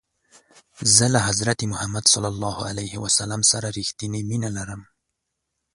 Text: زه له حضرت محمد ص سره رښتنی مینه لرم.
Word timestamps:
زه 0.95 1.05
له 1.13 1.19
حضرت 1.27 1.59
محمد 1.71 2.05
ص 2.13 2.15
سره 3.51 3.67
رښتنی 3.77 4.21
مینه 4.29 4.49
لرم. 4.57 4.81